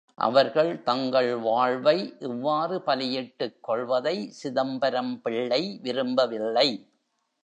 [0.17, 2.13] அவர்கள், தங்கள் வாழ்வை
[2.19, 6.87] இவ்வாறு பலியிட்டுக் கொள்வதை சிதம்பரம் பிள்ளை விரும்பவில்லை.